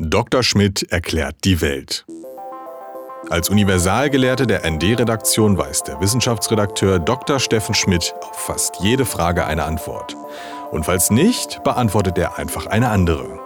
Dr. 0.00 0.44
Schmidt 0.44 0.92
erklärt 0.92 1.36
die 1.42 1.60
Welt. 1.60 2.06
Als 3.30 3.50
Universalgelehrte 3.50 4.46
der 4.46 4.68
ND-Redaktion 4.70 5.58
weiß 5.58 5.82
der 5.82 6.00
Wissenschaftsredakteur 6.00 7.00
Dr. 7.00 7.40
Steffen 7.40 7.74
Schmidt 7.74 8.14
auf 8.20 8.36
fast 8.36 8.76
jede 8.80 9.04
Frage 9.04 9.44
eine 9.44 9.64
Antwort. 9.64 10.16
Und 10.70 10.84
falls 10.84 11.10
nicht, 11.10 11.64
beantwortet 11.64 12.16
er 12.16 12.38
einfach 12.38 12.66
eine 12.66 12.90
andere. 12.90 13.40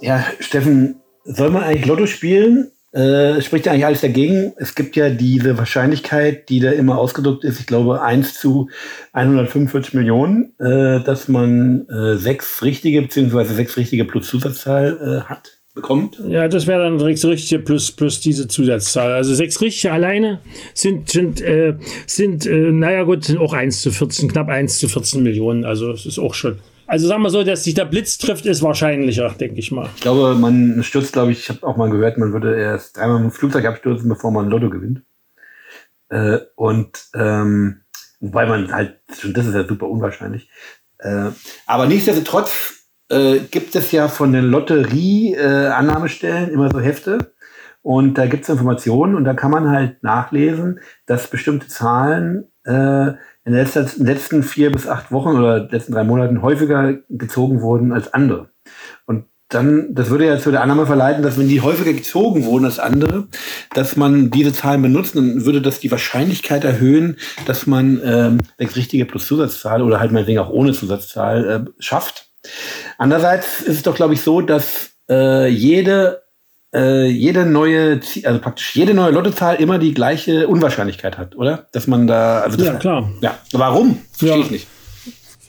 Ja, 0.00 0.24
Steffen, 0.40 1.02
soll 1.24 1.50
man 1.50 1.64
eigentlich 1.64 1.86
Lotto 1.86 2.06
spielen? 2.06 2.72
Äh, 2.92 3.40
spricht 3.40 3.64
ja 3.66 3.72
eigentlich 3.72 3.86
alles 3.86 4.02
dagegen. 4.02 4.52
Es 4.56 4.74
gibt 4.74 4.96
ja 4.96 5.08
diese 5.08 5.56
Wahrscheinlichkeit, 5.56 6.50
die 6.50 6.60
da 6.60 6.70
immer 6.70 6.98
ausgedrückt 6.98 7.42
ist, 7.42 7.58
ich 7.58 7.66
glaube 7.66 8.02
1 8.02 8.34
zu 8.34 8.68
145 9.12 9.94
Millionen, 9.94 10.52
äh, 10.58 11.02
dass 11.02 11.28
man 11.28 11.88
äh, 11.88 12.16
sechs 12.16 12.62
richtige 12.62 13.00
beziehungsweise 13.02 13.54
sechs 13.54 13.76
richtige 13.78 14.04
plus 14.04 14.28
Zusatzzahl 14.28 15.22
äh, 15.24 15.28
hat 15.28 15.62
bekommt. 15.74 16.20
Ja, 16.28 16.48
das 16.48 16.66
wäre 16.66 16.82
dann 16.82 16.98
sechs 16.98 17.24
richtige 17.24 17.62
plus, 17.62 17.92
plus 17.92 18.20
diese 18.20 18.46
Zusatzzahl. 18.46 19.12
Also 19.12 19.34
sechs 19.34 19.60
richtige 19.62 19.92
alleine 19.92 20.40
sind, 20.74 21.08
sind, 21.08 21.40
äh, 21.40 21.74
sind 22.06 22.44
äh, 22.44 22.72
naja 22.72 23.04
gut, 23.04 23.24
sind 23.24 23.38
auch 23.38 23.54
1 23.54 23.80
zu 23.80 23.90
14, 23.90 24.30
knapp 24.30 24.48
1 24.48 24.78
zu 24.78 24.88
14 24.88 25.22
Millionen. 25.22 25.64
Also 25.64 25.90
es 25.92 26.04
ist 26.04 26.18
auch 26.18 26.34
schon 26.34 26.58
also 26.92 27.08
sagen 27.08 27.22
wir 27.22 27.30
so, 27.30 27.42
dass 27.42 27.64
sich 27.64 27.72
der 27.72 27.86
Blitz 27.86 28.18
trifft, 28.18 28.44
ist 28.44 28.60
wahrscheinlicher, 28.60 29.30
denke 29.30 29.58
ich 29.58 29.72
mal. 29.72 29.88
Ich 29.96 30.02
glaube, 30.02 30.34
man 30.34 30.82
stürzt, 30.82 31.14
glaube 31.14 31.32
ich, 31.32 31.38
ich 31.38 31.48
habe 31.48 31.66
auch 31.66 31.78
mal 31.78 31.88
gehört, 31.88 32.18
man 32.18 32.34
würde 32.34 32.54
erst 32.54 32.98
dreimal 32.98 33.24
im 33.24 33.30
Flugzeug 33.30 33.64
abstürzen, 33.64 34.10
bevor 34.10 34.30
man 34.30 34.50
Lotto 34.50 34.68
gewinnt. 34.68 35.00
Äh, 36.10 36.40
und 36.54 37.06
ähm, 37.14 37.80
wobei 38.20 38.44
man 38.44 38.74
halt, 38.74 38.98
schon 39.18 39.32
das 39.32 39.46
ist 39.46 39.54
ja 39.54 39.66
super 39.66 39.88
unwahrscheinlich. 39.88 40.50
Äh, 40.98 41.30
aber 41.64 41.86
nichtsdestotrotz 41.86 42.84
äh, 43.08 43.38
gibt 43.38 43.74
es 43.74 43.90
ja 43.90 44.08
von 44.08 44.34
den 44.34 44.50
Lotterie-Annahmestellen 44.50 46.50
äh, 46.50 46.52
immer 46.52 46.70
so 46.70 46.78
Hefte. 46.78 47.32
Und 47.80 48.18
da 48.18 48.26
gibt 48.26 48.42
es 48.42 48.50
Informationen 48.50 49.14
und 49.14 49.24
da 49.24 49.32
kann 49.32 49.50
man 49.50 49.70
halt 49.70 50.02
nachlesen, 50.02 50.80
dass 51.06 51.28
bestimmte 51.28 51.68
Zahlen 51.68 52.51
äh, 52.64 53.12
in 53.44 53.52
den 53.52 53.66
letzten 53.98 54.42
vier 54.42 54.70
bis 54.70 54.86
acht 54.86 55.10
Wochen 55.10 55.36
oder 55.36 55.68
letzten 55.68 55.92
drei 55.92 56.04
Monaten 56.04 56.42
häufiger 56.42 56.94
gezogen 57.08 57.60
wurden 57.60 57.92
als 57.92 58.12
andere. 58.14 58.50
Und 59.06 59.24
dann, 59.48 59.94
das 59.94 60.10
würde 60.10 60.26
ja 60.26 60.38
zu 60.38 60.50
der 60.50 60.62
Annahme 60.62 60.86
verleiten, 60.86 61.22
dass 61.22 61.38
wenn 61.38 61.48
die 61.48 61.60
häufiger 61.60 61.92
gezogen 61.92 62.44
wurden 62.44 62.64
als 62.64 62.78
andere, 62.78 63.26
dass 63.74 63.96
man 63.96 64.30
diese 64.30 64.52
Zahlen 64.52 64.82
benutzt, 64.82 65.16
dann 65.16 65.44
würde 65.44 65.60
das 65.60 65.80
die 65.80 65.90
Wahrscheinlichkeit 65.90 66.64
erhöhen, 66.64 67.16
dass 67.46 67.66
man 67.66 68.00
ähm, 68.04 68.38
sechs 68.58 68.76
richtige 68.76 69.04
plus 69.04 69.26
Zusatzzahl 69.26 69.82
oder 69.82 70.00
halt 70.00 70.12
meinetwegen 70.12 70.38
auch 70.38 70.50
ohne 70.50 70.72
Zusatzzahl 70.72 71.50
äh, 71.50 71.82
schafft. 71.82 72.30
Andererseits 72.98 73.60
ist 73.60 73.76
es 73.76 73.82
doch, 73.82 73.94
glaube 73.94 74.14
ich, 74.14 74.22
so, 74.22 74.40
dass 74.40 74.92
äh, 75.10 75.48
jede 75.48 76.21
äh, 76.74 77.06
jede 77.06 77.46
neue, 77.46 78.00
also 78.24 78.40
praktisch 78.40 78.74
jede 78.74 78.94
neue 78.94 79.12
Lottozahl 79.12 79.56
immer 79.56 79.78
die 79.78 79.94
gleiche 79.94 80.48
Unwahrscheinlichkeit 80.48 81.18
hat, 81.18 81.36
oder? 81.36 81.66
Dass 81.72 81.86
man 81.86 82.06
da, 82.06 82.40
also 82.40 82.56
das, 82.56 82.66
ja 82.66 82.74
klar. 82.74 83.10
Ja, 83.20 83.38
warum? 83.52 83.98
Verstehe 84.12 84.38
ja. 84.38 84.44
ich 84.44 84.50
nicht. 84.50 84.66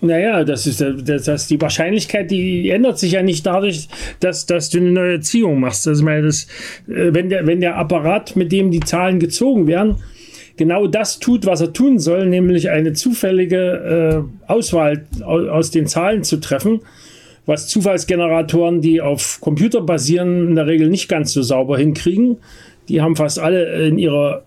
Naja, 0.01 0.43
das 0.43 0.67
ist 0.67 0.81
das, 0.81 1.23
das, 1.23 1.47
die 1.47 1.61
Wahrscheinlichkeit, 1.61 2.29
die 2.29 2.69
ändert 2.69 2.99
sich 2.99 3.13
ja 3.13 3.23
nicht 3.23 3.45
dadurch, 3.45 3.87
dass, 4.19 4.45
dass 4.45 4.69
du 4.69 4.79
eine 4.79 4.91
neue 4.91 5.21
Ziehung 5.21 5.61
machst. 5.61 5.87
Also, 5.87 6.03
meine, 6.03 6.23
das, 6.25 6.43
äh, 6.87 7.13
wenn, 7.13 7.29
der, 7.29 7.47
wenn 7.47 7.61
der 7.61 7.77
Apparat, 7.77 8.35
mit 8.35 8.51
dem 8.51 8.69
die 8.69 8.81
Zahlen 8.81 9.19
gezogen 9.19 9.65
werden, 9.65 10.03
genau 10.57 10.87
das 10.87 11.19
tut, 11.19 11.45
was 11.45 11.61
er 11.61 11.71
tun 11.71 11.99
soll, 11.99 12.25
nämlich 12.25 12.69
eine 12.69 12.91
zufällige 12.91 14.27
äh, 14.47 14.51
Auswahl 14.51 15.05
aus 15.23 15.71
den 15.71 15.87
Zahlen 15.87 16.25
zu 16.25 16.41
treffen, 16.41 16.81
was 17.45 17.67
Zufallsgeneratoren, 17.67 18.81
die 18.81 19.01
auf 19.01 19.39
Computer 19.41 19.81
basieren, 19.81 20.49
in 20.49 20.55
der 20.55 20.67
Regel 20.67 20.89
nicht 20.89 21.09
ganz 21.09 21.33
so 21.33 21.41
sauber 21.41 21.77
hinkriegen. 21.77 22.37
Die 22.89 23.01
haben 23.01 23.15
fast 23.15 23.39
alle 23.39 23.87
in 23.87 23.97
ihrer, 23.97 24.43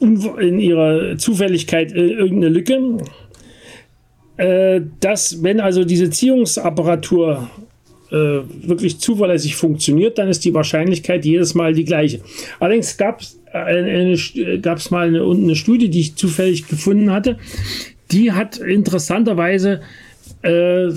in 0.00 0.58
ihrer 0.58 1.16
Zufälligkeit 1.16 1.92
äh, 1.92 2.06
irgendeine 2.06 2.52
Lücke. 2.52 2.98
Äh, 4.36 4.82
dass, 5.00 5.42
wenn 5.42 5.60
also 5.60 5.84
diese 5.84 6.10
Ziehungsapparatur 6.10 7.50
äh, 8.10 8.40
wirklich 8.66 8.98
zuverlässig 8.98 9.56
funktioniert, 9.56 10.18
dann 10.18 10.28
ist 10.28 10.44
die 10.44 10.54
Wahrscheinlichkeit 10.54 11.24
jedes 11.24 11.54
Mal 11.54 11.72
die 11.72 11.84
gleiche. 11.84 12.20
Allerdings 12.60 12.96
gab 12.96 13.20
es 13.20 13.38
eine, 13.52 14.16
gab's 14.60 14.90
mal 14.90 15.08
eine, 15.08 15.22
eine, 15.22 15.56
Studie, 15.56 15.90
die 15.90 16.00
ich 16.00 16.16
zufällig 16.16 16.68
gefunden 16.68 17.12
hatte, 17.12 17.38
die 18.10 18.32
hat 18.32 18.58
interessanterweise 18.58 19.80
äh, 20.42 20.90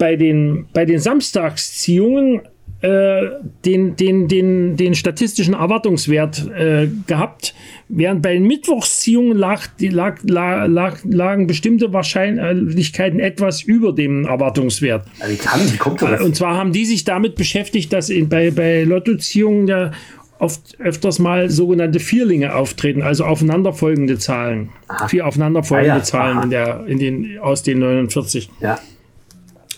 bei 0.00 0.16
den, 0.16 0.66
bei 0.72 0.86
den 0.86 0.98
Samstagsziehungen 0.98 2.40
äh, 2.80 3.20
den, 3.66 3.94
den, 3.96 4.26
den, 4.26 4.76
den 4.78 4.94
statistischen 4.94 5.52
Erwartungswert 5.52 6.48
äh, 6.48 6.88
gehabt, 7.06 7.54
während 7.88 8.22
bei 8.22 8.32
den 8.32 8.44
Mittwochsziehungen 8.46 9.36
lag, 9.36 9.68
lag, 9.78 10.16
lag, 10.22 10.98
lagen 11.04 11.46
bestimmte 11.46 11.92
Wahrscheinlichkeiten 11.92 13.20
etwas 13.20 13.60
über 13.60 13.92
dem 13.92 14.24
Erwartungswert. 14.24 15.04
Wie, 15.28 15.36
kann, 15.36 15.60
wie 15.70 15.76
kommt 15.76 16.00
das? 16.00 16.22
Und 16.22 16.36
zwar 16.36 16.56
haben 16.56 16.72
die 16.72 16.86
sich 16.86 17.04
damit 17.04 17.34
beschäftigt, 17.34 17.92
dass 17.92 18.08
in, 18.08 18.30
bei, 18.30 18.50
bei 18.50 18.84
Lottoziehungen 18.84 19.68
ja 19.68 19.90
oft 20.38 20.80
öfters 20.80 21.18
mal 21.18 21.50
sogenannte 21.50 22.00
Vierlinge 22.00 22.54
auftreten, 22.54 23.02
also 23.02 23.26
aufeinanderfolgende 23.26 24.16
Zahlen. 24.18 24.70
Aha. 24.88 25.06
Vier 25.06 25.26
aufeinanderfolgende 25.26 25.92
ah, 25.92 25.98
ja. 25.98 26.02
Zahlen 26.02 26.42
in 26.44 26.50
der, 26.50 26.86
in 26.86 26.98
den, 26.98 27.38
aus 27.40 27.62
den 27.62 27.80
49. 27.80 28.48
Ja. 28.60 28.78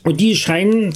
Und 0.05 0.21
die 0.21 0.37
scheinen, 0.37 0.95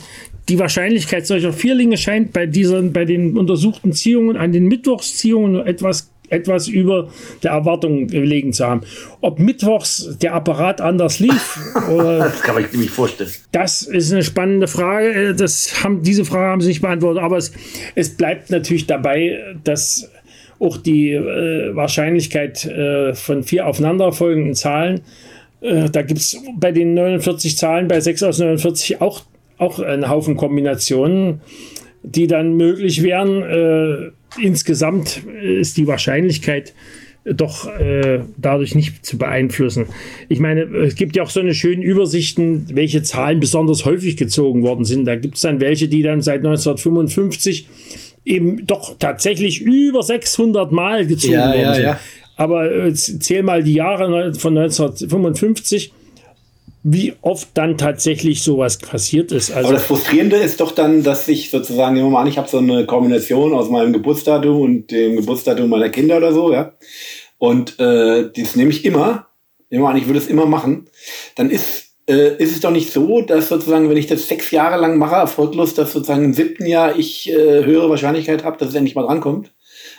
die 0.48 0.58
Wahrscheinlichkeit 0.58 1.26
solcher 1.26 1.52
Vierlinge 1.52 1.96
scheint 1.96 2.32
bei 2.32 2.46
diesen, 2.46 2.92
bei 2.92 3.04
den 3.04 3.36
untersuchten 3.36 3.92
Ziehungen 3.92 4.36
an 4.36 4.52
den 4.52 4.66
Mittwochsziehungen 4.66 5.66
etwas 5.66 6.10
etwas 6.28 6.68
über 6.68 7.08
der 7.42 7.52
Erwartung 7.52 8.08
gelegen 8.08 8.52
zu 8.52 8.66
haben. 8.66 8.82
Ob 9.20 9.38
mittwochs 9.38 10.18
der 10.20 10.34
Apparat 10.34 10.80
anders 10.80 11.18
lief, 11.20 11.58
das 11.74 12.42
kann 12.42 12.54
man 12.54 12.64
sich 12.70 12.90
vorstellen. 12.90 13.30
Das 13.52 13.82
ist 13.82 14.12
eine 14.12 14.24
spannende 14.24 14.66
Frage. 14.66 15.34
Das 15.34 15.84
haben, 15.84 16.02
diese 16.02 16.24
Frage 16.24 16.50
haben 16.50 16.60
sie 16.60 16.68
nicht 16.68 16.82
beantwortet, 16.82 17.22
aber 17.22 17.36
es, 17.36 17.52
es 17.94 18.16
bleibt 18.16 18.50
natürlich 18.50 18.86
dabei, 18.86 19.38
dass 19.64 20.10
auch 20.58 20.78
die 20.78 21.12
äh, 21.12 21.76
Wahrscheinlichkeit 21.76 22.64
äh, 22.64 23.14
von 23.14 23.42
vier 23.44 23.66
aufeinanderfolgenden 23.66 24.54
Zahlen 24.54 25.02
äh, 25.60 25.88
da 25.90 26.02
gibt 26.02 26.20
es 26.20 26.40
bei 26.58 26.72
den 26.72 26.94
49 26.94 27.56
Zahlen, 27.56 27.88
bei 27.88 28.00
6 28.00 28.22
aus 28.22 28.38
49 28.38 29.00
auch, 29.00 29.22
auch 29.58 29.78
einen 29.78 30.08
Haufen 30.08 30.36
Kombinationen, 30.36 31.40
die 32.02 32.26
dann 32.26 32.56
möglich 32.56 33.02
wären. 33.02 33.42
Äh, 33.42 34.10
insgesamt 34.40 35.22
ist 35.42 35.76
die 35.76 35.86
Wahrscheinlichkeit 35.86 36.74
doch 37.24 37.66
äh, 37.66 38.20
dadurch 38.36 38.74
nicht 38.74 39.04
zu 39.04 39.18
beeinflussen. 39.18 39.86
Ich 40.28 40.38
meine, 40.38 40.62
es 40.62 40.94
gibt 40.94 41.16
ja 41.16 41.24
auch 41.24 41.30
so 41.30 41.40
eine 41.40 41.54
schöne 41.54 41.82
Übersichten, 41.82 42.66
welche 42.72 43.02
Zahlen 43.02 43.40
besonders 43.40 43.84
häufig 43.84 44.16
gezogen 44.16 44.62
worden 44.62 44.84
sind. 44.84 45.06
Da 45.06 45.16
gibt 45.16 45.34
es 45.34 45.40
dann 45.40 45.60
welche, 45.60 45.88
die 45.88 46.02
dann 46.02 46.22
seit 46.22 46.38
1955 46.38 47.68
eben 48.24 48.66
doch 48.66 48.96
tatsächlich 48.98 49.60
über 49.60 50.02
600 50.02 50.70
Mal 50.70 51.06
gezogen 51.06 51.34
ja, 51.34 51.48
worden 51.48 51.60
ja, 51.60 51.74
sind. 51.74 51.84
Ja. 51.84 52.00
Aber 52.36 52.70
äh, 52.70 52.94
zähl 52.94 53.42
mal 53.42 53.62
die 53.62 53.74
Jahre 53.74 54.34
von 54.34 54.56
1955 54.56 55.92
wie 56.88 57.14
oft 57.20 57.48
dann 57.54 57.76
tatsächlich 57.76 58.42
sowas 58.42 58.78
passiert 58.78 59.32
ist. 59.32 59.50
Also 59.50 59.70
Aber 59.70 59.78
das 59.78 59.86
Frustrierende 59.86 60.36
ist 60.36 60.60
doch 60.60 60.70
dann, 60.70 61.02
dass 61.02 61.26
ich 61.26 61.50
sozusagen, 61.50 61.94
nehmen 61.94 62.06
wir 62.06 62.12
mal 62.12 62.20
an, 62.20 62.28
ich 62.28 62.38
habe 62.38 62.48
so 62.48 62.58
eine 62.58 62.86
Kombination 62.86 63.54
aus 63.54 63.68
meinem 63.68 63.92
Geburtsdatum 63.92 64.60
und 64.60 64.92
dem 64.92 65.16
Geburtsdatum 65.16 65.68
meiner 65.68 65.88
Kinder 65.88 66.18
oder 66.18 66.32
so, 66.32 66.52
ja. 66.52 66.74
Und 67.38 67.80
äh, 67.80 68.30
das 68.32 68.54
nehme 68.54 68.70
ich 68.70 68.84
immer. 68.84 69.26
Nehmen 69.68 69.82
wir 69.82 69.88
an, 69.88 69.96
ich 69.96 70.06
würde 70.06 70.20
es 70.20 70.28
immer 70.28 70.46
machen. 70.46 70.88
Dann 71.34 71.50
ist, 71.50 71.96
äh, 72.08 72.36
ist 72.40 72.52
es 72.52 72.60
doch 72.60 72.70
nicht 72.70 72.92
so, 72.92 73.20
dass 73.20 73.48
sozusagen, 73.48 73.90
wenn 73.90 73.96
ich 73.96 74.06
das 74.06 74.28
sechs 74.28 74.52
Jahre 74.52 74.80
lang 74.80 74.96
mache, 74.96 75.16
erfolglos, 75.16 75.74
dass 75.74 75.92
sozusagen 75.92 76.22
im 76.22 76.34
siebten 76.34 76.66
Jahr 76.66 76.96
ich 76.96 77.28
äh, 77.28 77.64
höhere 77.64 77.90
Wahrscheinlichkeit 77.90 78.44
habe, 78.44 78.58
dass 78.58 78.68
es 78.68 78.74
endlich 78.76 78.94
mal 78.94 79.06
drankommt, 79.06 79.52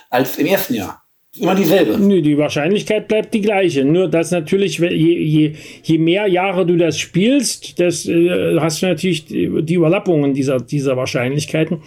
als 0.08 0.38
im 0.38 0.46
ersten 0.46 0.72
Jahr 0.72 1.02
immer 1.36 1.54
dieselbe. 1.54 1.98
Nö, 1.98 2.22
die 2.22 2.38
Wahrscheinlichkeit 2.38 3.08
bleibt 3.08 3.34
die 3.34 3.40
gleiche. 3.40 3.84
Nur, 3.84 4.08
dass 4.08 4.30
natürlich, 4.30 4.78
je, 4.78 4.88
je, 4.88 5.52
je 5.82 5.98
mehr 5.98 6.26
Jahre 6.26 6.66
du 6.66 6.76
das 6.76 6.98
spielst, 6.98 7.78
das 7.78 8.06
äh, 8.06 8.58
hast 8.58 8.82
du 8.82 8.86
natürlich 8.86 9.26
die, 9.26 9.74
Überlappungen 9.74 10.34
dieser, 10.34 10.58
dieser 10.58 10.96
Wahrscheinlichkeiten. 10.96 11.78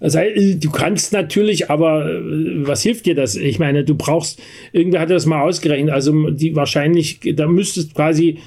Also, 0.00 0.18
du 0.54 0.70
kannst 0.70 1.12
natürlich, 1.12 1.70
aber 1.70 2.10
äh, 2.10 2.66
was 2.66 2.82
hilft 2.82 3.06
dir 3.06 3.14
das? 3.14 3.36
Ich 3.36 3.58
meine, 3.58 3.84
du 3.84 3.94
brauchst, 3.94 4.40
irgendwer 4.72 5.00
hat 5.00 5.10
das 5.10 5.26
mal 5.26 5.42
ausgerechnet, 5.42 5.92
also 5.92 6.30
die 6.30 6.56
wahrscheinlich, 6.56 7.20
da 7.34 7.46
müsstest 7.46 7.94
quasi, 7.94 8.38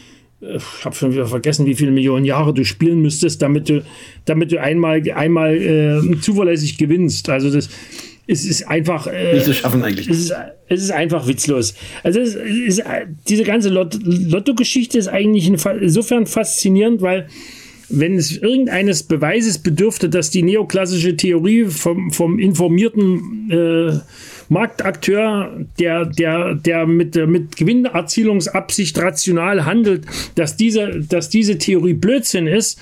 äh, 0.42 0.58
ich 0.58 0.86
habe 0.86 0.96
schon 0.96 1.14
wieder 1.14 1.28
vergessen, 1.28 1.66
wie 1.66 1.76
viele 1.76 1.92
Millionen 1.92 2.26
Jahre 2.26 2.54
du 2.54 2.66
spielen 2.66 3.02
müsstest, 3.02 3.42
damit 3.42 3.70
du, 3.70 3.84
damit 4.26 4.52
du 4.52 4.60
einmal, 4.60 5.02
einmal 5.12 5.56
äh, 5.56 6.20
zuverlässig 6.20 6.78
gewinnst. 6.78 7.30
Also 7.30 7.52
das, 7.52 7.70
es 8.28 8.46
ist 8.46 8.68
einfach. 8.68 9.08
Äh, 9.08 9.34
Nicht 9.34 9.46
zu 9.46 9.54
schaffen 9.54 9.84
eigentlich. 9.84 10.10
Es 10.10 10.20
ist, 10.20 10.34
es 10.68 10.84
ist 10.84 10.92
einfach 10.92 11.28
witzlos. 11.28 11.74
Also 12.04 12.20
es 12.20 12.36
ist, 12.36 12.84
diese 13.28 13.44
ganze 13.44 13.70
Lotto-Geschichte 13.70 14.98
ist 14.98 15.08
eigentlich 15.08 15.48
insofern 15.48 16.26
faszinierend, 16.26 17.02
weil 17.02 17.28
wenn 17.90 18.16
es 18.16 18.38
irgendeines 18.38 19.04
Beweises 19.04 19.60
bedürfte, 19.60 20.10
dass 20.10 20.30
die 20.30 20.42
neoklassische 20.42 21.16
Theorie 21.16 21.66
vom, 21.66 22.12
vom 22.12 22.40
informierten 22.40 23.52
äh, 23.52 24.00
Marktakteur, 24.50 25.66
der, 25.80 26.06
der, 26.06 26.56
der 26.56 26.86
mit, 26.88 27.16
mit 27.28 27.56
Gewinnerzielungsabsicht 27.56 28.98
rational 28.98 29.66
handelt, 29.66 30.06
dass 30.36 30.56
diese, 30.56 31.02
dass 31.02 31.30
diese 31.30 31.58
Theorie 31.58 31.94
Blödsinn 31.94 32.48
ist, 32.48 32.80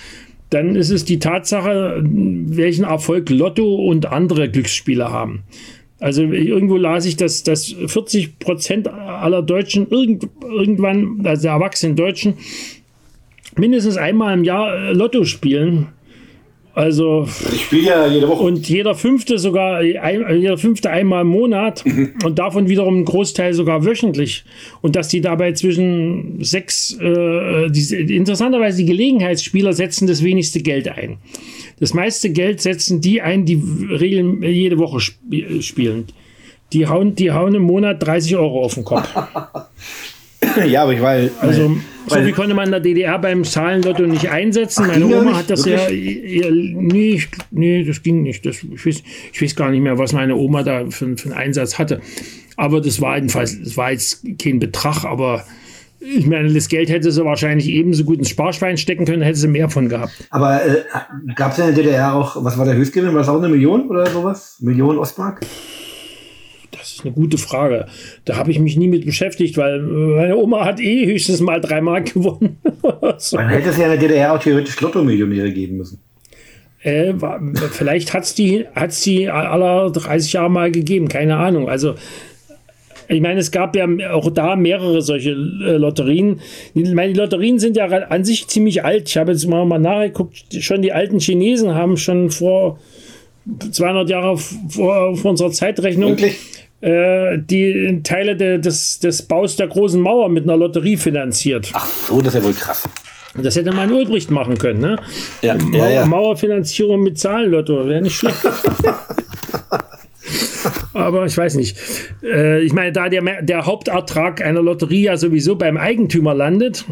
dann 0.52 0.76
ist 0.76 0.90
es 0.90 1.06
die 1.06 1.18
Tatsache, 1.18 2.02
welchen 2.04 2.84
Erfolg 2.84 3.30
Lotto 3.30 3.76
und 3.76 4.06
andere 4.06 4.50
Glücksspiele 4.50 5.10
haben. 5.10 5.44
Also 6.00 6.24
irgendwo 6.24 6.78
las 6.78 7.06
ich, 7.06 7.16
dass, 7.16 7.44
dass 7.44 7.74
40 7.86 8.38
Prozent 8.40 8.88
aller 8.88 9.42
Deutschen 9.42 9.88
irgend, 9.90 10.28
irgendwann, 10.44 11.22
also 11.24 11.44
der 11.44 11.52
erwachsenen 11.54 11.96
Deutschen, 11.96 12.34
mindestens 13.56 13.98
einmal 13.98 14.34
im 14.34 14.44
Jahr 14.44 14.94
Lotto 14.94 15.24
spielen. 15.24 15.88
Also 16.74 17.28
ich 17.54 17.64
spiele 17.64 17.88
ja 17.88 18.08
jede 18.08 18.28
Woche. 18.30 18.44
Und 18.44 18.68
jeder 18.70 18.96
fünfte 18.96 19.38
sogar, 19.38 19.80
ein, 19.80 20.40
jeder 20.40 20.58
fünfte 20.58 20.90
einmal 20.90 21.22
im 21.22 21.28
Monat 21.28 21.86
mhm. 21.86 22.14
und 22.24 22.40
davon 22.40 22.70
wiederum 22.70 23.00
ein 23.00 23.06
Großteil 23.06 23.54
sogar 23.54 23.86
wöchentlich. 23.86 24.46
Und 24.82 24.96
dass 24.96 25.10
die 25.10 25.20
dabei 25.20 25.52
zwischen 25.52 26.44
sechs, 26.44 26.98
äh, 27.00 27.70
die, 27.70 28.16
interessanterweise 28.16 28.78
die 28.78 28.86
Gelegenheitsspieler 28.86 29.74
setzen 29.74 30.08
das 30.08 30.24
wenigste 30.24 30.62
Geld 30.62 30.88
ein. 30.88 31.18
Das 31.80 31.94
meiste 31.94 32.30
Geld 32.30 32.62
setzen 32.62 33.02
die 33.02 33.22
ein, 33.22 33.46
die 33.46 33.62
regeln 33.90 34.42
jede 34.44 34.78
Woche 34.78 35.00
sp 35.02 35.62
spielen. 35.62 36.06
Die 36.72 36.88
hauen, 36.88 37.16
die 37.16 37.32
hauen 37.32 37.54
im 37.54 37.64
Monat 37.64 38.02
30 38.02 38.38
Euro 38.38 38.64
auf 38.64 38.76
den 38.76 38.86
Kopf. 38.86 39.10
ja, 40.66 40.84
aber 40.84 40.94
ich 40.94 41.02
weil. 41.02 41.32
Also, 41.40 41.78
so 42.08 42.26
wie 42.26 42.32
konnte 42.32 42.54
man 42.54 42.66
in 42.66 42.72
der 42.72 42.80
DDR 42.80 43.20
beim 43.20 43.44
Zahlenlotto 43.44 44.04
nicht 44.04 44.30
einsetzen. 44.30 44.86
Ach, 44.86 44.94
Meine 44.94 45.06
Oma 45.06 45.38
hat 45.38 45.50
das 45.50 45.66
wirklich? 45.66 46.44
ja. 46.44 46.50
Nee, 46.52 47.22
nee, 47.52 47.84
das 47.84 48.04
ging 48.04 48.24
nicht. 48.24 48.46
Das, 48.46 48.64
ich, 48.64 48.86
weiß, 48.86 49.04
ich 49.34 49.42
weiß 49.42 49.56
gar 49.56 49.70
nicht 49.70 49.82
mehr, 49.82 49.98
was 49.98 50.14
meine 50.14 50.36
Oma 50.36 50.64
da 50.64 50.86
für, 50.90 51.16
für 51.18 51.30
einen 51.30 51.34
Einsatz 51.34 51.78
hatte. 51.78 52.02
Aber 52.58 52.82
das 52.82 53.02
war 53.02 53.16
jedenfalls, 53.16 53.62
das 53.62 53.78
war 53.78 53.92
jetzt 53.92 54.24
kein 54.40 54.60
Betrag, 54.60 55.06
aber 55.06 55.46
ich 56.02 56.26
meine, 56.26 56.52
das 56.52 56.68
Geld 56.68 56.90
hätte 56.90 57.12
sie 57.12 57.24
wahrscheinlich 57.24 57.70
ebenso 57.70 58.04
gut 58.04 58.18
ins 58.18 58.30
Sparschwein 58.30 58.78
stecken 58.78 59.06
können, 59.06 59.22
hätte 59.22 59.38
sie 59.38 59.48
mehr 59.48 59.70
von 59.70 59.88
gehabt. 59.88 60.12
Aber 60.32 60.66
äh, 60.66 60.84
gab 61.36 61.52
es 61.52 61.60
in 61.60 61.66
der 61.66 61.76
DDR 61.76 62.16
auch, 62.16 62.44
was 62.44 62.58
war 62.58 62.66
der 62.66 62.76
Höchstgewinn? 62.76 63.14
War 63.14 63.20
das 63.20 63.30
auch 63.30 63.38
eine 63.38 63.50
Million 63.50 63.88
oder 63.88 64.08
sowas? 64.08 64.58
Millionen 64.60 64.98
Ostmark? 64.98 65.42
Das 66.72 66.94
ist 66.94 67.02
eine 67.04 67.14
gute 67.14 67.38
Frage. 67.38 67.86
Da 68.26 68.38
habe 68.38 68.52
ich 68.52 68.60
mich 68.60 68.78
nie 68.78 68.88
mit 68.88 69.06
beschäftigt, 69.06 69.58
weil 69.58 69.80
meine 69.82 70.38
Oma 70.38 70.66
hat 70.66 70.80
eh 70.80 71.06
höchstens 71.06 71.42
mal 71.42 71.60
drei 71.60 71.82
Mark 71.82 72.06
gewonnen. 72.14 72.58
so. 73.18 73.36
Man 73.38 73.50
hätte 73.50 73.70
es 73.70 73.78
ja 73.78 73.86
in 73.86 73.92
der 73.92 74.00
DDR 74.00 74.34
auch 74.34 74.40
theoretisch 74.40 74.80
Lotto-Millionäre 74.80 75.52
geben 75.52 75.78
müssen. 75.78 76.00
Äh, 76.84 77.14
vielleicht 77.72 78.14
hat 78.14 78.24
es 78.24 78.34
die, 78.34 78.66
hat's 78.74 79.02
die 79.02 79.30
aller 79.30 79.92
30 79.92 80.34
Jahre 80.34 80.50
mal 80.50 80.72
gegeben, 80.72 81.08
keine 81.10 81.38
Ahnung. 81.38 81.70
Also 81.70 81.96
ich 83.08 83.22
meine, 83.22 83.42
es 83.42 83.52
gab 83.52 83.76
ja 83.76 83.88
auch 84.12 84.32
da 84.32 84.56
mehrere 84.56 85.02
solche 85.02 85.32
äh, 85.32 85.78
Lotterien. 85.78 86.40
Ich 86.74 86.94
meine, 86.94 87.14
die 87.14 87.20
Lotterien 87.20 87.60
sind 87.60 87.76
ja 87.76 87.86
an 87.86 88.24
sich 88.24 88.48
ziemlich 88.48 88.86
alt. 88.86 89.10
Ich 89.10 89.18
habe 89.18 89.34
jetzt 89.34 89.46
mal, 89.48 89.66
mal 89.66 89.80
nachgeguckt, 89.80 90.46
schon 90.62 90.82
die 90.82 90.94
alten 90.94 91.20
Chinesen 91.20 91.76
haben 91.76 91.98
schon 91.98 92.32
vor 92.32 92.80
200 93.72 94.10
Jahren 94.10 94.38
vor, 94.38 95.16
vor 95.18 95.32
unserer 95.32 95.52
Zeitrechnung 95.52 96.18
äh, 96.82 97.38
die 97.38 98.02
Teile 98.04 98.36
de, 98.36 98.60
des, 98.60 99.00
des 99.00 99.22
Baus 99.24 99.56
der 99.56 99.68
großen 99.68 100.02
Mauer 100.02 100.30
mit 100.30 100.44
einer 100.44 100.58
Lotterie 100.58 100.98
finanziert. 100.98 101.70
Ach 101.74 101.86
so, 101.86 102.22
das 102.22 102.34
ist 102.36 102.42
ja 102.42 102.46
wohl 102.46 102.54
krass. 102.54 102.88
Das 103.42 103.56
hätte 103.56 103.72
man 103.72 103.92
Ulbricht 103.92 104.30
machen 104.30 104.58
können, 104.58 104.82
ne? 104.82 104.98
Ja, 105.42 105.56
Mauer, 105.56 105.78
ja, 105.78 105.90
ja. 105.90 106.06
Mauerfinanzierung 106.06 107.02
mit 107.02 107.18
Zahlenlotto, 107.18 107.88
wäre 107.88 108.02
nicht 108.02 108.16
schlecht. 108.16 108.40
Aber 110.94 111.26
ich 111.26 111.38
weiß 111.38 111.56
nicht. 111.56 111.78
Äh, 112.24 112.62
ich 112.62 112.74
meine, 112.74 112.92
da 112.92 113.08
der, 113.08 113.42
der 113.42 113.66
Hauptertrag 113.66 114.42
einer 114.42 114.62
Lotterie 114.62 115.04
ja 115.04 115.16
sowieso 115.18 115.56
beim 115.56 115.78
Eigentümer 115.78 116.34
landet, 116.34 116.86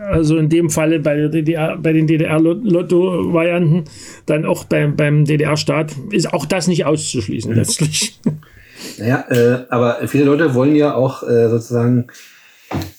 also 0.00 0.36
in 0.36 0.48
dem 0.48 0.70
Falle 0.70 1.00
bei, 1.00 1.28
DDR, 1.28 1.76
bei 1.76 1.92
den 1.92 2.06
DDR-Lotto-Varianten, 2.06 3.84
dann 4.26 4.44
auch 4.44 4.64
beim, 4.64 4.96
beim 4.96 5.24
DDR-Staat, 5.24 5.92
ist 6.10 6.32
auch 6.32 6.46
das 6.46 6.66
nicht 6.66 6.84
auszuschließen 6.84 7.54
letztlich. 7.54 8.20
Naja, 8.98 9.24
äh, 9.30 9.64
aber 9.70 10.06
viele 10.06 10.24
Leute 10.24 10.54
wollen 10.54 10.76
ja 10.76 10.94
auch 10.94 11.22
äh, 11.22 11.48
sozusagen, 11.48 12.08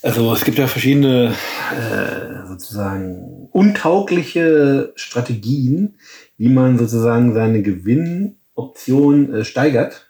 also 0.02 0.32
es 0.32 0.44
gibt 0.44 0.58
ja 0.58 0.66
verschiedene 0.66 1.32
äh, 1.72 2.46
sozusagen 2.48 3.48
untaugliche 3.52 4.92
Strategien, 4.96 5.96
wie 6.36 6.48
man 6.48 6.78
sozusagen 6.78 7.32
seine 7.32 7.62
Gewinnoption 7.62 9.32
äh, 9.32 9.44
steigert 9.44 10.07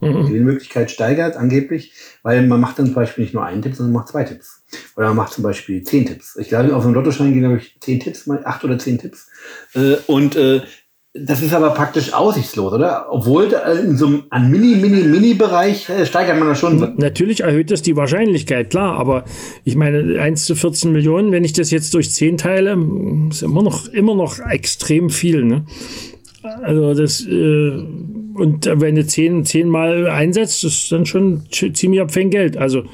mhm. 0.00 0.22
die 0.22 0.28
Gewinnmöglichkeit 0.28 0.90
steigert, 0.90 1.36
angeblich, 1.36 1.92
weil 2.22 2.46
man 2.46 2.60
macht 2.60 2.78
dann 2.78 2.86
zum 2.86 2.94
Beispiel 2.94 3.24
nicht 3.24 3.34
nur 3.34 3.44
einen 3.44 3.62
Tipp, 3.62 3.74
sondern 3.74 3.92
macht 3.92 4.08
zwei 4.08 4.24
Tipps. 4.24 4.62
Oder 4.96 5.08
man 5.08 5.16
macht 5.16 5.32
zum 5.32 5.44
Beispiel 5.44 5.82
zehn 5.82 6.06
Tipps. 6.06 6.36
Ich 6.36 6.48
glaube, 6.48 6.74
auf 6.74 6.84
einem 6.84 6.94
Lottoschein 6.94 7.32
gehen, 7.32 7.40
glaube 7.40 7.58
ich, 7.58 7.76
zehn 7.80 8.00
Tipps, 8.00 8.28
acht 8.44 8.64
oder 8.64 8.78
zehn 8.78 8.98
Tipps. 8.98 9.28
Äh, 9.74 9.96
und 10.06 10.36
äh, 10.36 10.62
das 11.12 11.42
ist 11.42 11.52
aber 11.52 11.70
praktisch 11.70 12.12
aussichtslos, 12.12 12.72
oder? 12.72 13.08
Obwohl 13.10 13.52
äh, 13.52 13.80
in 13.80 13.96
so 13.96 14.06
einem 14.06 14.22
an 14.30 14.48
Mini, 14.48 14.76
Mini, 14.76 15.02
Mini-Bereich 15.02 15.88
äh, 15.88 16.06
steigert 16.06 16.38
man 16.38 16.46
das 16.46 16.60
schon. 16.60 16.94
Natürlich 16.98 17.40
erhöht 17.40 17.72
das 17.72 17.82
die 17.82 17.96
Wahrscheinlichkeit, 17.96 18.70
klar, 18.70 18.96
aber 18.96 19.24
ich 19.64 19.74
meine, 19.74 20.20
1 20.20 20.44
zu 20.44 20.54
14 20.54 20.92
Millionen, 20.92 21.32
wenn 21.32 21.44
ich 21.44 21.52
das 21.52 21.72
jetzt 21.72 21.94
durch 21.94 22.12
10 22.12 22.38
teile, 22.38 22.78
ist 23.28 23.42
immer 23.42 23.64
noch, 23.64 23.88
immer 23.88 24.14
noch 24.14 24.38
extrem 24.38 25.10
viel. 25.10 25.44
Ne? 25.44 25.64
Also 26.42 26.94
das 26.94 27.26
äh, 27.26 27.84
und 28.40 28.66
wenn 28.72 28.94
du 28.94 29.06
zehn, 29.06 29.44
zehnmal 29.44 30.08
einsetzt, 30.08 30.64
das 30.64 30.72
ist 30.72 30.92
dann 30.92 31.06
schon 31.06 31.42
ziemlich 31.50 32.00
abfängig 32.00 32.32
Geld. 32.32 32.56
Also 32.56 32.84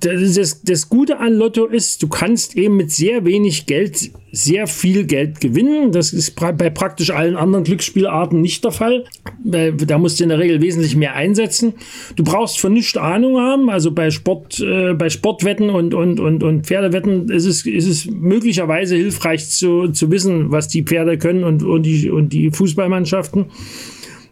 das, 0.00 0.62
das 0.62 0.88
Gute 0.88 1.18
an 1.18 1.34
Lotto 1.34 1.66
ist, 1.66 2.02
du 2.02 2.08
kannst 2.08 2.56
eben 2.56 2.76
mit 2.76 2.92
sehr 2.92 3.24
wenig 3.24 3.66
Geld 3.66 4.10
sehr 4.30 4.66
viel 4.66 5.04
Geld 5.04 5.40
gewinnen. 5.40 5.92
Das 5.92 6.12
ist 6.12 6.34
bei 6.36 6.70
praktisch 6.70 7.10
allen 7.10 7.36
anderen 7.36 7.64
Glücksspielarten 7.64 8.40
nicht 8.40 8.64
der 8.64 8.70
Fall. 8.70 9.04
Da 9.44 9.98
musst 9.98 10.18
du 10.18 10.22
in 10.24 10.30
der 10.30 10.38
Regel 10.38 10.62
wesentlich 10.62 10.96
mehr 10.96 11.14
einsetzen. 11.14 11.74
Du 12.16 12.24
brauchst 12.24 12.58
von 12.58 12.72
nichts 12.72 12.96
Ahnung 12.96 13.38
haben. 13.38 13.68
Also 13.68 13.90
bei 13.90 14.10
Sport, 14.10 14.60
äh, 14.60 14.94
bei 14.94 15.10
Sportwetten 15.10 15.68
und, 15.68 15.94
und, 15.94 16.20
und, 16.20 16.42
und 16.42 16.66
Pferdewetten 16.66 17.28
ist 17.28 17.44
es, 17.44 17.66
ist 17.66 17.86
es 17.86 18.06
möglicherweise 18.06 18.96
hilfreich 18.96 19.48
zu, 19.50 19.88
zu 19.88 20.10
wissen, 20.10 20.50
was 20.50 20.68
die 20.68 20.82
Pferde 20.82 21.18
können 21.18 21.44
und, 21.44 21.62
und, 21.62 21.82
die, 21.82 22.08
und 22.10 22.32
die 22.32 22.50
Fußballmannschaften 22.50 23.46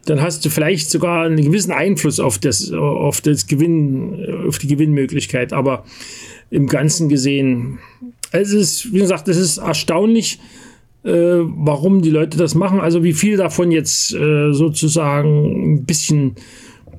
dann 0.06 0.22
hast 0.22 0.44
du 0.44 0.50
vielleicht 0.50 0.90
sogar 0.90 1.24
einen 1.24 1.44
gewissen 1.44 1.72
Einfluss 1.72 2.20
auf 2.20 2.38
das, 2.38 2.72
auf 2.72 3.20
das 3.20 3.46
Gewinn, 3.46 4.44
auf 4.46 4.58
die 4.58 4.68
Gewinnmöglichkeit. 4.68 5.52
Aber 5.52 5.84
im 6.50 6.66
Ganzen 6.66 7.08
gesehen, 7.08 7.78
es 8.32 8.52
ist, 8.52 8.92
wie 8.92 8.98
gesagt, 8.98 9.28
es 9.28 9.36
ist 9.36 9.58
erstaunlich, 9.58 10.38
äh, 11.04 11.10
warum 11.10 12.02
die 12.02 12.10
Leute 12.10 12.38
das 12.38 12.54
machen. 12.54 12.80
Also 12.80 13.04
wie 13.04 13.12
viel 13.12 13.36
davon 13.36 13.70
jetzt 13.70 14.14
äh, 14.14 14.52
sozusagen 14.52 15.74
ein 15.74 15.84
bisschen 15.84 16.36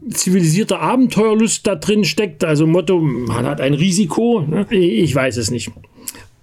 zivilisierte 0.10 0.80
Abenteuerlust 0.80 1.66
da 1.68 1.76
drin 1.76 2.04
steckt. 2.04 2.44
Also 2.44 2.66
Motto, 2.66 3.00
man 3.00 3.46
hat 3.46 3.62
ein 3.62 3.74
Risiko. 3.74 4.42
Ne? 4.42 4.66
Ich 4.72 5.14
weiß 5.14 5.38
es 5.38 5.52
nicht. 5.52 5.72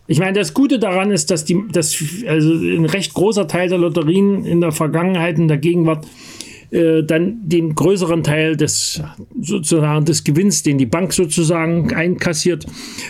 Ich 0.07 0.21
meine, 0.21 0.39
das 0.39 0.55
Gute 0.55 0.79
daran 0.79 1.11
ist, 1.11 1.31
dass 1.31 1.45
die, 1.45 1.65
dass 1.71 2.03
also 2.27 2.53
ein 2.53 2.87
recht 2.87 3.13
großer 3.13 3.47
Teil 3.47 3.69
der 3.69 3.79
Lotterien 3.79 4.45
in 4.45 4.61
der 4.61 4.73
Vergangenheit, 4.73 5.39
in 5.39 5.49
der 5.49 5.59
Gegenwart 5.59 6.07
äh, 6.71 7.03
dann 7.03 7.49
den 7.49 7.75
größeren 7.75 8.23
Teil 8.23 8.57
des 8.57 9.03
sozusagen 9.41 10.05
des 10.05 10.25
Gewinns, 10.25 10.63
den 10.63 10.79
die 10.79 10.87
Bank 10.87 11.13
sozusagen 11.13 11.95
einkassiert, 11.95 12.67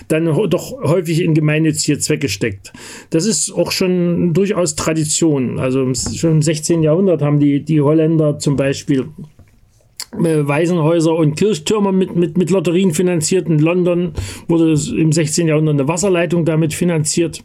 dann 0.09 0.27
doch 0.49 0.73
häufig 0.83 1.23
in 1.23 1.35
gemeinnützige 1.35 1.99
Zwecke 1.99 2.29
steckt. 2.29 2.73
Das 3.11 3.27
ist 3.27 3.51
auch 3.51 3.73
schon 3.73 4.33
durchaus 4.33 4.77
Tradition. 4.77 5.59
Also 5.59 5.93
schon 5.95 6.33
im 6.33 6.43
16. 6.43 6.83
Jahrhundert 6.83 7.23
haben 7.23 7.41
die, 7.41 7.65
die 7.65 7.81
Holländer 7.81 8.39
zum 8.39 8.57
Beispiel 8.57 9.07
äh, 10.13 10.47
Waisenhäuser 10.47 11.15
und 11.15 11.37
Kirchtürme 11.37 11.93
mit, 11.93 12.17
mit, 12.17 12.39
mit 12.39 12.51
Lotterien 12.51 12.93
finanziert. 12.93 13.49
In 13.49 13.59
London 13.59 14.13
wurde 14.47 14.75
im 14.97 15.13
16. 15.13 15.49
Jahrhundert 15.49 15.75
eine 15.75 15.89
Wasserleitung 15.89 16.45
damit 16.45 16.75
finanziert. 16.75 17.45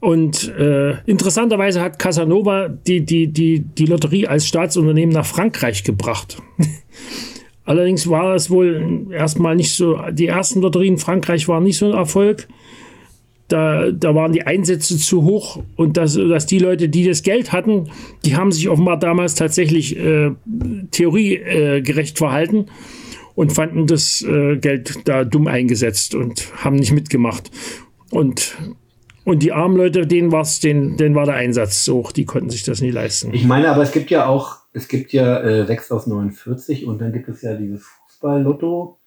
Und 0.00 0.48
äh, 0.56 0.98
interessanterweise 1.06 1.80
hat 1.80 1.98
Casanova 1.98 2.68
die, 2.68 3.04
die, 3.04 3.28
die, 3.28 3.60
die 3.60 3.86
Lotterie 3.86 4.26
als 4.26 4.46
Staatsunternehmen 4.46 5.14
nach 5.14 5.26
Frankreich 5.26 5.84
gebracht. 5.84 6.36
Allerdings 7.64 8.08
war 8.08 8.34
es 8.34 8.48
wohl 8.50 9.08
erstmal 9.10 9.56
nicht 9.56 9.74
so, 9.74 9.98
die 10.12 10.26
ersten 10.26 10.60
Lotterien 10.60 10.94
in 10.94 11.00
Frankreich 11.00 11.48
waren 11.48 11.64
nicht 11.64 11.78
so 11.78 11.86
ein 11.86 11.94
Erfolg. 11.94 12.46
Da, 13.48 13.90
da 13.92 14.14
waren 14.14 14.32
die 14.32 14.42
Einsätze 14.42 14.98
zu 14.98 15.22
hoch 15.22 15.62
und 15.76 15.96
dass, 15.96 16.14
dass 16.14 16.46
die 16.46 16.58
Leute, 16.58 16.88
die 16.88 17.04
das 17.04 17.22
Geld 17.22 17.52
hatten, 17.52 17.90
die 18.24 18.36
haben 18.36 18.50
sich 18.50 18.68
offenbar 18.68 18.98
damals 18.98 19.36
tatsächlich 19.36 19.96
äh, 19.96 20.32
theoriegerecht 20.90 22.16
äh, 22.16 22.18
verhalten 22.18 22.66
und 23.36 23.52
fanden 23.52 23.86
das 23.86 24.22
äh, 24.22 24.56
Geld 24.56 25.00
da 25.04 25.24
dumm 25.24 25.46
eingesetzt 25.46 26.16
und 26.16 26.52
haben 26.56 26.76
nicht 26.76 26.92
mitgemacht. 26.92 27.50
Und 28.10 28.56
Und 29.26 29.42
die 29.42 29.52
armen 29.52 29.76
Leute, 29.76 30.06
denen, 30.06 30.30
war's, 30.30 30.60
denen, 30.60 30.96
denen 30.96 31.16
war 31.16 31.24
der 31.26 31.34
Einsatz 31.34 31.84
so 31.84 31.96
hoch, 31.96 32.12
die 32.12 32.24
konnten 32.24 32.48
sich 32.48 32.62
das 32.62 32.80
nie 32.80 32.92
leisten. 32.92 33.34
Ich 33.34 33.44
meine, 33.44 33.68
aber 33.68 33.82
es 33.82 33.90
gibt 33.90 34.08
ja 34.08 34.26
auch, 34.26 34.58
es 34.72 34.86
gibt 34.86 35.12
ja 35.12 35.42
äh, 35.42 35.66
6 35.66 35.90
aus 35.90 36.06
49 36.06 36.86
und 36.86 37.00
dann 37.00 37.12
gibt 37.12 37.28
es 37.28 37.42
ja 37.42 37.54
dieses 37.54 37.82
Fußball-Lotto. 37.82 39.00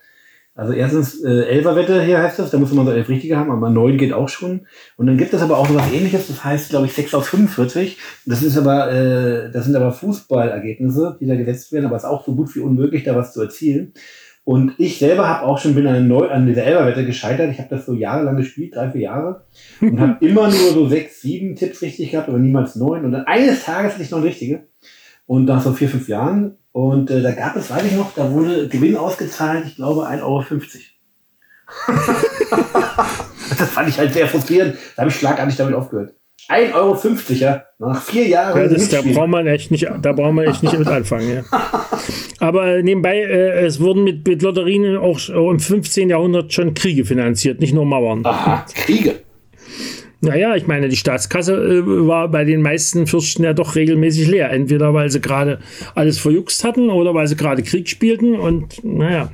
Also 0.55 0.73
erstens 0.73 1.23
äh, 1.23 1.43
Elferwette 1.45 2.03
hier 2.03 2.21
heißt 2.21 2.37
das, 2.37 2.51
da 2.51 2.57
muss 2.57 2.73
man 2.73 2.85
so 2.85 2.91
elf 2.91 3.07
richtige 3.07 3.37
haben, 3.37 3.49
aber 3.49 3.69
neun 3.69 3.97
geht 3.97 4.11
auch 4.11 4.27
schon. 4.27 4.67
Und 4.97 5.07
dann 5.07 5.15
gibt 5.17 5.33
es 5.33 5.41
aber 5.41 5.57
auch 5.57 5.69
so 5.69 5.75
was 5.75 5.89
ähnliches, 5.89 6.27
das 6.27 6.43
heißt, 6.43 6.69
glaube 6.69 6.87
ich, 6.87 6.93
6 6.93 7.13
aus 7.13 7.29
45. 7.29 7.97
Das 8.25 8.43
ist 8.43 8.57
aber, 8.57 8.91
äh, 8.91 9.49
das 9.51 9.63
sind 9.63 9.75
aber 9.77 9.93
Fußballergebnisse, 9.93 11.15
die 11.21 11.27
da 11.27 11.35
gesetzt 11.35 11.71
werden, 11.71 11.85
aber 11.85 11.95
es 11.95 12.03
ist 12.03 12.09
auch 12.09 12.25
so 12.25 12.35
gut 12.35 12.53
wie 12.55 12.59
unmöglich, 12.59 13.05
da 13.05 13.15
was 13.15 13.31
zu 13.31 13.41
erzielen. 13.41 13.93
Und 14.49 14.73
ich 14.79 14.97
selber 14.97 15.27
habe 15.27 15.45
auch 15.45 15.59
schon 15.59 15.75
bin 15.75 15.85
an, 15.85 16.07
Neu 16.07 16.27
an 16.27 16.47
dieser 16.47 16.63
Elberwette 16.63 17.05
gescheitert. 17.05 17.51
Ich 17.51 17.59
habe 17.59 17.69
das 17.69 17.85
so 17.85 17.93
jahrelang 17.93 18.35
gespielt, 18.35 18.75
drei, 18.75 18.89
vier 18.89 19.01
Jahre. 19.01 19.45
Und 19.79 19.99
habe 19.99 20.17
immer 20.25 20.47
nur 20.47 20.71
so 20.73 20.87
sechs, 20.87 21.21
sieben 21.21 21.55
Tipps 21.55 21.83
richtig 21.83 22.09
gehabt, 22.09 22.29
aber 22.29 22.39
niemals 22.39 22.75
neun. 22.75 23.05
Und 23.05 23.11
dann 23.11 23.27
eines 23.27 23.63
Tages 23.63 23.93
hatte 23.93 24.01
ich 24.01 24.09
noch 24.09 24.17
eine 24.17 24.25
richtige. 24.25 24.65
Und 25.27 25.45
nach 25.45 25.61
so 25.61 25.71
vier, 25.71 25.87
fünf 25.87 26.07
Jahren. 26.07 26.57
Und 26.71 27.11
äh, 27.11 27.21
da 27.21 27.29
gab 27.33 27.57
es, 27.57 27.69
weiß 27.69 27.85
ich 27.85 27.91
noch, 27.91 28.15
da 28.15 28.31
wurde 28.31 28.67
Gewinn 28.69 28.97
ausgezahlt, 28.97 29.67
ich 29.67 29.75
glaube 29.75 30.07
1,50 30.07 30.23
Euro. 30.23 30.43
das 33.55 33.69
fand 33.69 33.87
ich 33.87 33.99
halt 33.99 34.13
sehr 34.13 34.27
frustrierend. 34.27 34.77
Da 34.95 35.03
habe 35.03 35.11
ich 35.11 35.15
schlagartig 35.15 35.57
damit 35.57 35.75
aufgehört. 35.75 36.15
1,50 36.49 36.73
Euro, 36.73 36.97
ja. 37.35 37.63
Nach 37.77 38.01
vier 38.01 38.27
Jahren. 38.27 38.59
Ja, 38.59 38.67
das, 38.67 38.89
da 38.89 39.01
braucht 39.01 39.27
man 39.29 39.45
echt 39.45 39.69
nicht, 39.69 39.87
da 40.01 40.11
braucht 40.13 40.33
man 40.33 40.45
echt 40.45 40.63
nicht 40.63 40.77
mit 40.77 40.87
anfangen. 40.87 41.29
Ja. 41.29 41.43
Aber 42.39 42.81
nebenbei, 42.81 43.17
äh, 43.17 43.65
es 43.65 43.79
wurden 43.79 44.03
mit, 44.03 44.27
mit 44.27 44.41
Lotterien 44.41 44.97
auch 44.97 45.19
im 45.29 45.59
15. 45.59 46.09
Jahrhundert 46.09 46.51
schon 46.51 46.73
Kriege 46.73 47.05
finanziert, 47.05 47.59
nicht 47.59 47.73
nur 47.73 47.85
Mauern. 47.85 48.25
Aha, 48.25 48.65
Kriege. 48.73 49.15
Naja, 50.21 50.55
ich 50.55 50.67
meine, 50.67 50.89
die 50.89 50.97
Staatskasse 50.97 51.53
äh, 51.53 51.83
war 51.85 52.27
bei 52.27 52.43
den 52.43 52.61
meisten 52.61 53.07
Fürsten 53.07 53.43
ja 53.43 53.53
doch 53.53 53.75
regelmäßig 53.75 54.27
leer. 54.27 54.51
Entweder 54.51 54.93
weil 54.93 55.09
sie 55.09 55.21
gerade 55.21 55.59
alles 55.95 56.19
verjuckst 56.19 56.63
hatten 56.63 56.89
oder 56.89 57.13
weil 57.13 57.27
sie 57.27 57.37
gerade 57.37 57.63
Krieg 57.63 57.87
spielten. 57.87 58.35
Und 58.35 58.83
naja, 58.83 59.31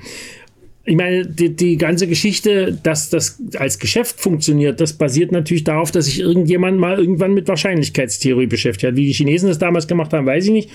ich 0.87 0.95
meine, 0.95 1.25
die, 1.25 1.55
die 1.55 1.77
ganze 1.77 2.07
Geschichte, 2.07 2.77
dass 2.83 3.09
das 3.09 3.41
als 3.57 3.79
Geschäft 3.79 4.19
funktioniert, 4.19 4.79
das 4.79 4.93
basiert 4.93 5.31
natürlich 5.31 5.63
darauf, 5.63 5.89
dass 5.89 6.05
sich 6.05 6.19
irgendjemand 6.19 6.79
mal 6.79 6.99
irgendwann 6.99 7.33
mit 7.33 7.47
Wahrscheinlichkeitstheorie 7.47 8.45
beschäftigt 8.45 8.91
hat. 8.91 8.95
Wie 8.95 9.07
die 9.07 9.13
Chinesen 9.13 9.49
das 9.49 9.57
damals 9.57 9.87
gemacht 9.87 10.13
haben, 10.13 10.27
weiß 10.27 10.45
ich 10.45 10.51
nicht. 10.51 10.69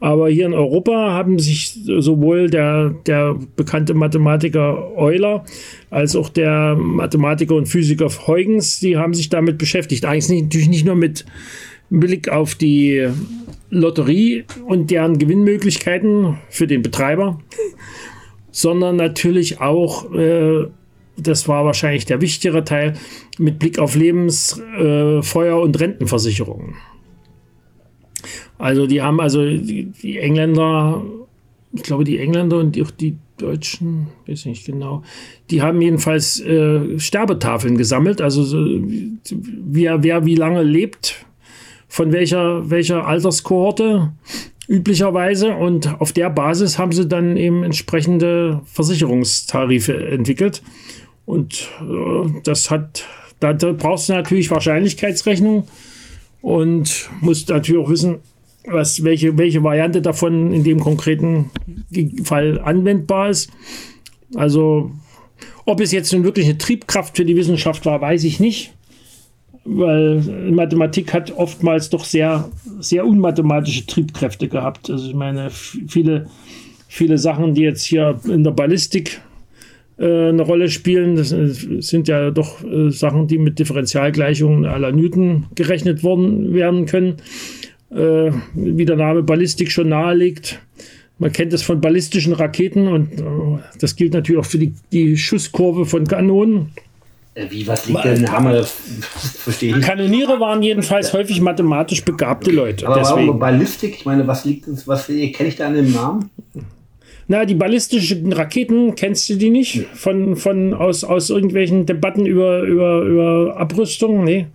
Aber 0.00 0.28
hier 0.28 0.44
in 0.44 0.52
Europa 0.52 1.12
haben 1.12 1.38
sich 1.38 1.78
sowohl 1.82 2.50
der, 2.50 2.94
der 3.06 3.38
bekannte 3.56 3.94
Mathematiker 3.94 4.94
Euler 4.96 5.46
als 5.88 6.14
auch 6.14 6.28
der 6.28 6.76
Mathematiker 6.76 7.54
und 7.54 7.66
Physiker 7.66 8.10
Huygens, 8.26 8.80
die 8.80 8.98
haben 8.98 9.14
sich 9.14 9.30
damit 9.30 9.56
beschäftigt. 9.56 10.04
Eigentlich 10.04 10.28
nicht, 10.28 10.42
natürlich 10.44 10.68
nicht 10.68 10.84
nur 10.84 10.94
mit 10.94 11.24
Blick 11.88 12.28
auf 12.28 12.54
die 12.54 13.08
Lotterie 13.70 14.44
und 14.66 14.90
deren 14.90 15.18
Gewinnmöglichkeiten 15.18 16.36
für 16.50 16.66
den 16.66 16.82
Betreiber, 16.82 17.40
sondern 18.58 18.96
natürlich 18.96 19.60
auch, 19.60 20.12
äh, 20.12 20.66
das 21.16 21.46
war 21.46 21.64
wahrscheinlich 21.64 22.06
der 22.06 22.20
wichtigere 22.20 22.64
Teil, 22.64 22.94
mit 23.38 23.60
Blick 23.60 23.78
auf 23.78 23.94
Lebens-, 23.94 24.60
äh, 24.76 25.20
und 25.20 25.80
Rentenversicherungen. 25.80 26.74
Also 28.58 28.88
die 28.88 29.00
haben 29.00 29.20
also 29.20 29.44
die, 29.44 29.92
die, 30.02 30.18
Engländer, 30.18 31.04
ich 31.72 31.84
glaube 31.84 32.02
die 32.02 32.18
Engländer 32.18 32.58
und 32.58 32.80
auch 32.82 32.90
die 32.90 33.16
Deutschen, 33.36 34.08
weiß 34.26 34.46
nicht 34.46 34.66
genau, 34.66 35.04
die 35.50 35.62
haben 35.62 35.80
jedenfalls 35.80 36.40
äh, 36.40 36.98
Sterbetafeln 36.98 37.78
gesammelt, 37.78 38.20
also 38.20 38.42
so, 38.42 38.58
wer, 39.30 40.02
wer 40.02 40.26
wie 40.26 40.34
lange 40.34 40.64
lebt, 40.64 41.24
von 41.86 42.10
welcher, 42.10 42.68
welcher 42.68 43.06
Alterskohorte 43.06 44.12
üblicherweise. 44.68 45.54
Und 45.54 46.00
auf 46.00 46.12
der 46.12 46.30
Basis 46.30 46.78
haben 46.78 46.92
sie 46.92 47.08
dann 47.08 47.36
eben 47.36 47.64
entsprechende 47.64 48.60
Versicherungstarife 48.66 50.06
entwickelt. 50.08 50.62
Und 51.24 51.68
äh, 51.80 52.40
das 52.44 52.70
hat, 52.70 53.04
da, 53.40 53.52
da 53.52 53.72
brauchst 53.72 54.08
du 54.08 54.12
natürlich 54.12 54.50
Wahrscheinlichkeitsrechnung 54.50 55.66
und 56.42 57.10
musst 57.20 57.48
natürlich 57.48 57.84
auch 57.84 57.90
wissen, 57.90 58.18
was, 58.64 59.02
welche, 59.02 59.36
welche 59.38 59.62
Variante 59.62 60.02
davon 60.02 60.52
in 60.52 60.62
dem 60.62 60.80
konkreten 60.80 61.50
Fall 62.24 62.60
anwendbar 62.60 63.30
ist. 63.30 63.50
Also, 64.34 64.90
ob 65.64 65.80
es 65.80 65.92
jetzt 65.92 66.12
nun 66.12 66.24
wirklich 66.24 66.46
eine 66.46 66.58
Triebkraft 66.58 67.16
für 67.16 67.24
die 67.24 67.36
Wissenschaft 67.36 67.86
war, 67.86 68.00
weiß 68.00 68.24
ich 68.24 68.40
nicht 68.40 68.74
weil 69.68 70.20
Mathematik 70.50 71.12
hat 71.12 71.36
oftmals 71.36 71.90
doch 71.90 72.04
sehr, 72.04 72.48
sehr 72.80 73.06
unmathematische 73.06 73.86
Triebkräfte 73.86 74.48
gehabt. 74.48 74.90
Also 74.90 75.08
ich 75.08 75.14
meine, 75.14 75.50
viele, 75.50 76.28
viele 76.88 77.18
Sachen, 77.18 77.54
die 77.54 77.62
jetzt 77.62 77.84
hier 77.84 78.18
in 78.24 78.44
der 78.44 78.52
Ballistik 78.52 79.20
äh, 79.98 80.28
eine 80.28 80.42
Rolle 80.42 80.70
spielen, 80.70 81.16
das 81.16 81.28
sind 81.30 82.08
ja 82.08 82.30
doch 82.30 82.64
äh, 82.64 82.90
Sachen, 82.90 83.26
die 83.26 83.38
mit 83.38 83.58
Differentialgleichungen 83.58 84.64
aller 84.64 84.92
Newton 84.92 85.46
gerechnet 85.54 86.02
worden 86.02 86.54
werden 86.54 86.86
können. 86.86 87.16
Äh, 87.90 88.32
wie 88.54 88.84
der 88.84 88.96
Name 88.96 89.22
Ballistik 89.22 89.70
schon 89.72 89.88
nahelegt. 89.88 90.60
Man 91.18 91.32
kennt 91.32 91.52
das 91.52 91.62
von 91.62 91.80
ballistischen 91.80 92.34
Raketen 92.34 92.86
und 92.86 93.18
äh, 93.18 93.24
das 93.80 93.96
gilt 93.96 94.12
natürlich 94.12 94.40
auch 94.40 94.48
für 94.48 94.58
die, 94.58 94.74
die 94.92 95.16
Schusskurve 95.16 95.86
von 95.86 96.06
Kanonen. 96.06 96.70
Äh, 97.38 97.50
wie, 97.50 97.66
was 97.66 97.86
liegt 97.86 98.04
denn? 98.04 98.22
Wir 98.22 98.64
verstehe 98.64 99.76
ich. 99.76 99.84
Kanoniere 99.84 100.40
waren 100.40 100.62
jedenfalls 100.62 101.12
häufig 101.12 101.40
mathematisch 101.40 102.04
begabte 102.04 102.50
Leute. 102.50 102.86
Aber 102.86 102.98
deswegen. 102.98 103.28
warum 103.28 103.38
Ballistik? 103.38 103.94
Ich 103.98 104.04
meine, 104.04 104.26
was 104.26 104.44
liegt 104.44 104.66
was 104.86 105.06
kenne 105.06 105.48
ich 105.48 105.56
da 105.56 105.68
an 105.68 105.74
dem 105.74 105.92
Namen? 105.92 106.30
Na, 107.28 107.44
die 107.44 107.54
ballistischen 107.54 108.32
Raketen, 108.32 108.94
kennst 108.94 109.28
du 109.28 109.36
die 109.36 109.50
nicht? 109.50 109.86
Von, 109.92 110.36
von 110.36 110.72
aus, 110.72 111.04
aus 111.04 111.28
irgendwelchen 111.30 111.84
Debatten 111.84 112.24
über, 112.24 112.62
über, 112.62 113.02
über 113.02 113.56
Abrüstung? 113.56 114.24
Nee. 114.24 114.46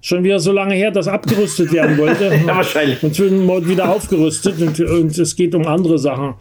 Schon 0.00 0.22
wieder 0.22 0.38
so 0.38 0.52
lange 0.52 0.74
her, 0.74 0.90
dass 0.90 1.08
abgerüstet 1.08 1.72
werden 1.72 1.98
wollte. 1.98 2.26
ja, 2.46 2.56
wahrscheinlich. 2.56 3.02
Und 3.02 3.18
wird 3.18 3.68
wieder 3.68 3.90
aufgerüstet 3.90 4.60
und, 4.60 4.78
und 4.78 5.18
es 5.18 5.34
geht 5.34 5.54
um 5.54 5.66
andere 5.66 5.98
Sachen. 5.98 6.34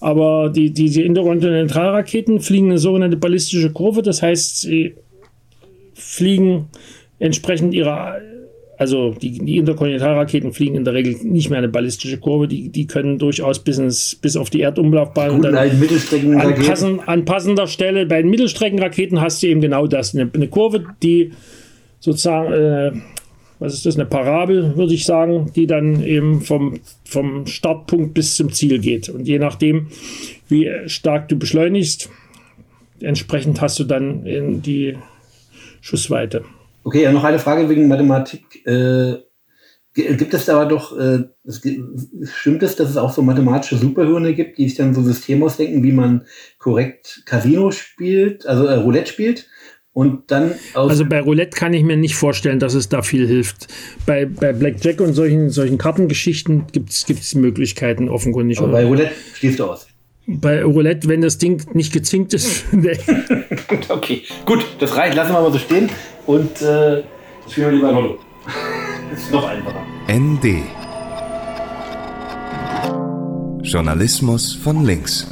Aber 0.00 0.50
die, 0.50 0.72
die, 0.72 0.90
die 0.90 1.02
Interkontinentalraketen 1.02 2.40
fliegen 2.40 2.70
eine 2.70 2.78
sogenannte 2.78 3.16
ballistische 3.16 3.70
Kurve. 3.70 4.02
Das 4.02 4.22
heißt, 4.22 4.62
sie 4.62 4.94
fliegen 5.96 6.68
entsprechend 7.18 7.72
ihrer, 7.72 8.18
also 8.76 9.12
die, 9.12 9.38
die 9.38 9.56
Interkontinentalraketen 9.56 10.52
fliegen 10.52 10.76
in 10.76 10.84
der 10.84 10.94
Regel 10.94 11.16
nicht 11.24 11.48
mehr 11.48 11.58
eine 11.58 11.68
ballistische 11.68 12.18
Kurve, 12.18 12.46
die, 12.46 12.68
die 12.68 12.86
können 12.86 13.18
durchaus 13.18 13.58
bis, 13.64 13.78
ins, 13.78 14.14
bis 14.14 14.36
auf 14.36 14.50
die 14.50 14.60
Erdumlaufbahn 14.60 15.36
Gut, 15.36 15.46
an, 15.46 16.54
passen, 16.54 17.00
an 17.00 17.24
passender 17.24 17.66
Stelle. 17.66 18.04
Bei 18.06 18.20
den 18.20 18.30
Mittelstreckenraketen 18.30 19.20
hast 19.20 19.42
du 19.42 19.46
eben 19.46 19.62
genau 19.62 19.86
das, 19.86 20.14
eine, 20.14 20.30
eine 20.32 20.48
Kurve, 20.48 20.84
die 21.02 21.32
sozusagen, 21.98 22.52
äh, 22.52 22.92
was 23.58 23.72
ist 23.72 23.86
das, 23.86 23.94
eine 23.94 24.04
Parabel, 24.04 24.76
würde 24.76 24.92
ich 24.92 25.06
sagen, 25.06 25.50
die 25.56 25.66
dann 25.66 26.04
eben 26.04 26.42
vom, 26.42 26.80
vom 27.04 27.46
Startpunkt 27.46 28.12
bis 28.12 28.36
zum 28.36 28.52
Ziel 28.52 28.78
geht. 28.78 29.08
Und 29.08 29.26
je 29.26 29.38
nachdem, 29.38 29.86
wie 30.48 30.70
stark 30.84 31.28
du 31.28 31.38
beschleunigst, 31.38 32.10
entsprechend 33.00 33.62
hast 33.62 33.78
du 33.78 33.84
dann 33.84 34.26
in 34.26 34.60
die 34.60 34.96
Schussweite. 35.86 36.44
Okay, 36.82 37.04
ja, 37.04 37.12
noch 37.12 37.22
eine 37.22 37.38
Frage 37.38 37.68
wegen 37.68 37.86
Mathematik. 37.86 38.66
Äh, 38.66 39.18
gibt 39.94 40.34
es 40.34 40.48
aber 40.48 40.66
doch, 40.66 40.98
äh, 40.98 41.20
es, 41.44 41.62
stimmt 42.32 42.64
es, 42.64 42.74
dass 42.74 42.90
es 42.90 42.96
auch 42.96 43.12
so 43.12 43.22
mathematische 43.22 43.76
Superhirne 43.76 44.34
gibt, 44.34 44.58
die 44.58 44.68
sich 44.68 44.76
dann 44.76 44.94
so 44.94 45.02
System 45.02 45.44
ausdenken, 45.44 45.84
wie 45.84 45.92
man 45.92 46.26
korrekt 46.58 47.22
Casino 47.24 47.70
spielt, 47.70 48.46
also 48.46 48.66
äh, 48.66 48.74
Roulette 48.74 49.12
spielt? 49.12 49.46
Und 49.92 50.30
dann 50.32 50.54
also 50.74 51.06
bei 51.06 51.20
Roulette 51.20 51.56
kann 51.56 51.72
ich 51.72 51.84
mir 51.84 51.96
nicht 51.96 52.16
vorstellen, 52.16 52.58
dass 52.58 52.74
es 52.74 52.88
da 52.88 53.02
viel 53.02 53.26
hilft. 53.26 53.68
Bei, 54.06 54.26
bei 54.26 54.52
Blackjack 54.52 55.00
und 55.00 55.14
solchen, 55.14 55.50
solchen 55.50 55.78
Kartengeschichten 55.78 56.66
gibt 56.72 56.90
es 56.90 57.34
Möglichkeiten 57.36 58.08
offenkundig. 58.08 58.58
Aber 58.58 58.72
bei 58.72 58.84
Roulette 58.84 59.12
schließt 59.34 59.60
du 59.60 59.66
aus 59.66 59.85
bei 60.26 60.62
Roulette, 60.62 61.08
wenn 61.08 61.22
das 61.22 61.38
Ding 61.38 61.62
nicht 61.72 61.92
gezinkt 61.92 62.34
ist. 62.34 62.64
okay, 63.88 64.22
gut, 64.44 64.66
das 64.78 64.96
reicht. 64.96 65.16
Lassen 65.16 65.32
wir 65.32 65.40
mal 65.40 65.52
so 65.52 65.58
stehen 65.58 65.90
und 66.26 66.60
äh, 66.62 67.02
spielen 67.48 67.66
wir 67.66 67.72
lieber 67.72 67.92
Lotto. 67.92 68.18
Das 69.08 69.20
ist 69.20 69.30
noch 69.30 69.48
einfacher. 69.48 69.86
ND 70.08 70.64
Journalismus 73.62 74.52
von 74.52 74.84
links. 74.84 75.28